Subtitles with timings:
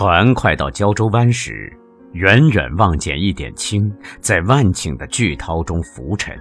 [0.00, 1.76] 船快到胶州湾时，
[2.12, 6.38] 远远望见一点青在万顷的巨涛中浮沉。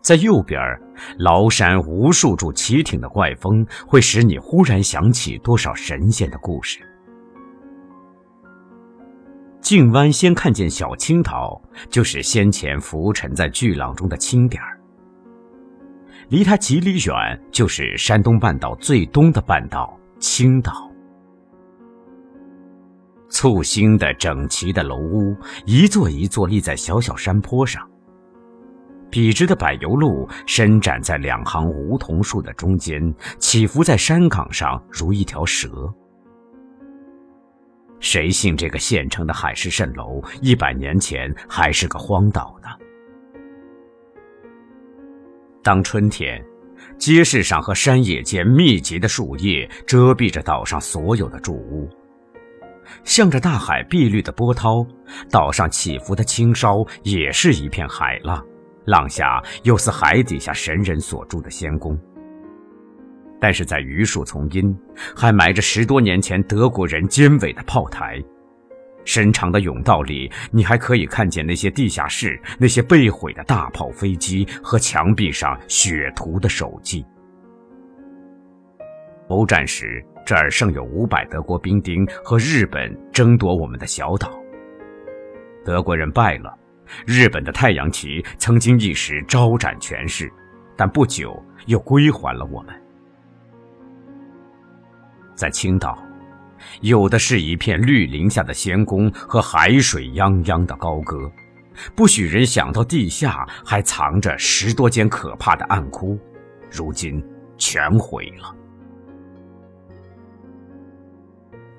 [0.00, 0.58] 在右边，
[1.18, 6.80] 崂山无数处奇挺的怪峰，会使你忽然想起多少神仙的故事。
[9.60, 14.80] 静湾先看见小青岛，就是先前浮沉在巨浪中的青点儿。
[16.30, 20.90] 离它几里远，就是山东半岛最东的半岛青岛。
[23.34, 27.84] 簇新的整齐的楼屋，一座一座立在小小山坡上。
[29.10, 35.92] 笔直的柏油路伸展在两行梧桐树的中间，起伏在山岗上，如一条蛇。
[37.98, 42.68] 谁信这个县城的海市蜃楼，一百年前还是个荒岛呢？
[45.60, 46.40] 当春天，
[46.98, 51.90] 街市上和山野间密集的树叶遮蔽着岛上所有的住屋，
[53.02, 54.86] 向着大海碧绿的波涛，
[55.30, 58.44] 岛上起伏的青梢也是一片海浪，
[58.84, 61.98] 浪下又似海底下神人所住的仙宫。
[63.40, 64.74] 但是在榆树丛荫，
[65.14, 68.22] 还埋着十多年前德国人坚尾的炮台。
[69.04, 77.04] 深长的甬道里，你还可以看见那些地下室、那些被毁的大炮飞机和墙壁上血涂的手迹。
[79.28, 84.30] 欧战时，这儿剩有五百德国兵丁和日本争夺我们的小岛。
[85.64, 86.58] 德国人败了，
[87.06, 90.32] 日本的太阳旗曾经一时招展全市，
[90.76, 92.74] 但不久又归还了我们。
[95.34, 96.02] 在青岛，
[96.80, 101.30] 有的是一片绿林下的仙宫和海水泱泱的高歌，
[101.94, 106.18] 不许人想到地下还藏着十多间可怕的暗窟，
[106.70, 107.22] 如今
[107.58, 108.54] 全毁了。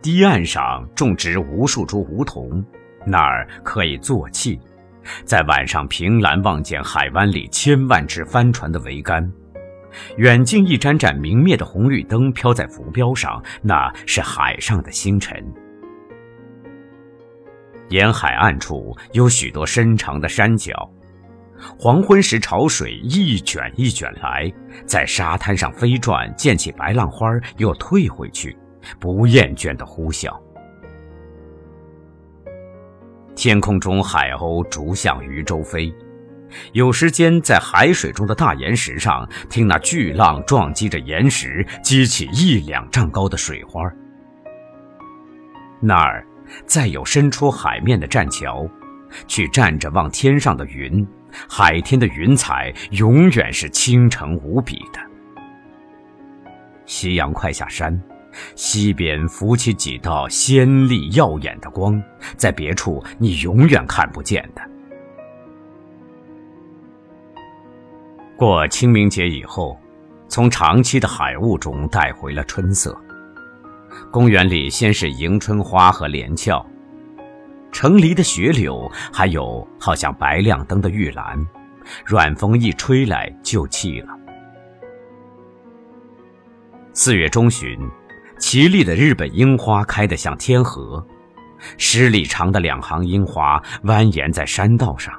[0.06, 2.64] 堤岸上种植无数株梧桐，
[3.08, 4.56] 那儿可以坐憩，
[5.24, 9.28] 在晚上凭栏望见海湾里千万只帆船的桅杆。
[10.18, 15.44] 远近一盏盏明灭的红绿灯飘在浮标上，那是海上的星辰。
[17.90, 20.88] 沿海岸处有许多深长的山脚，
[21.80, 24.54] 黄昏时潮水一卷一卷来，
[24.86, 27.28] 在沙滩上飞转，溅起白浪花，
[27.58, 28.56] 又退回去，
[29.00, 30.30] 不厌倦的呼啸。
[33.36, 35.94] 天空中海鸥逐向渔舟飞。
[36.72, 43.82] 有时间在海水中的大岩石上，听那巨浪撞击着岩石，激起一两丈高的水花。
[45.82, 46.26] 那儿
[46.66, 48.66] 再有伸出海面的栈桥，
[49.28, 51.06] 去站着望天上的云，
[51.50, 55.00] 海天的云彩永远是清澄无比的。
[56.86, 58.00] 夕阳快下山，
[58.56, 62.02] 西边浮起几道鲜丽耀眼的光，
[62.38, 64.62] 在别处你永远看不见的。
[68.38, 69.80] 过清明节以后，
[70.28, 72.96] 从长期的海雾中带回了春色。
[74.12, 76.66] 公园里先是迎春花和连翘，
[77.72, 81.48] 城篱的雪柳，还有好像白亮灯的玉兰，
[82.06, 84.10] 软风一吹来就气了。
[86.92, 87.80] 四月中旬，
[88.48, 91.04] 奇丽的日本樱花开得像天河，
[91.80, 95.12] 十里长的两行樱花蜿蜒在山道上。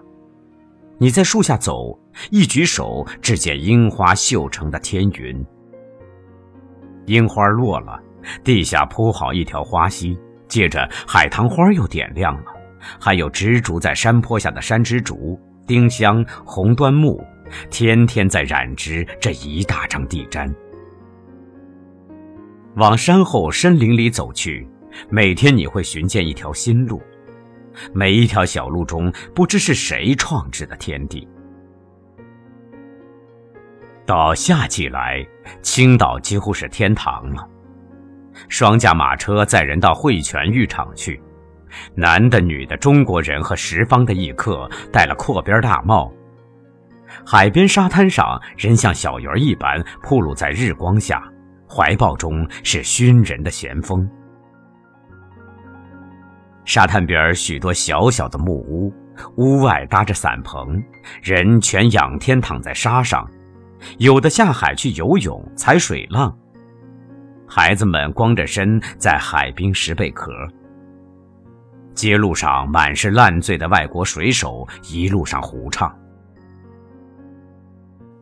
[0.96, 1.98] 你在树下走，
[2.30, 5.44] 一举手，只见樱花绣成的天云。
[7.06, 8.00] 樱花落了，
[8.44, 10.16] 地下铺好一条花溪，
[10.46, 12.52] 接着海棠花又点亮了，
[13.00, 15.36] 还有植株在山坡下的山枝竹、
[15.66, 17.20] 丁香、红端木，
[17.70, 20.48] 天天在染织这一大张地毡。
[22.76, 24.68] 往山后深林里走去，
[25.08, 27.02] 每天你会寻见一条新路。
[27.94, 31.26] 每一条小路中，不知是谁创制的天地。
[34.04, 35.26] 到夏季来，
[35.62, 37.48] 青岛几乎是天堂了。
[38.48, 41.18] 双驾马车载人到汇泉浴场去，
[41.94, 46.12] 男的、女的、中国人和十方的异客，戴了阔边大帽。
[47.24, 51.26] 海边沙滩上，人像小鱼儿一般铺露在日光下，
[51.68, 54.08] 怀抱中是熏人的咸风。
[56.64, 58.92] 沙滩边许多小小的木屋，
[59.36, 60.82] 屋外搭着伞棚，
[61.22, 63.28] 人全仰天躺在沙上，
[63.98, 66.36] 有的下海去游泳、踩水浪，
[67.46, 70.32] 孩子们光着身在海滨拾贝壳。
[71.94, 75.96] 街路上满是烂醉的外国水手，一路上胡唱。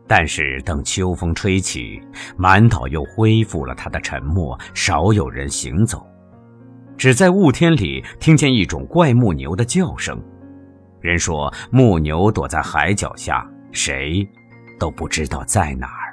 [0.07, 2.01] 但是等秋风吹起，
[2.37, 6.07] 满岛又恢复了它的沉默，少有人行走。
[6.97, 10.23] 只在雾天里听见一种怪木牛的叫声。
[11.01, 14.29] 人说木牛躲在海脚下，谁
[14.79, 16.04] 都不知道在哪儿。